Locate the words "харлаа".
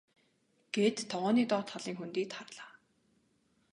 2.37-2.71